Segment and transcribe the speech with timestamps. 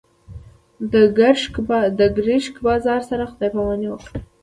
[1.97, 4.11] د ګرشک بازار سره خدای پاماني وکړه.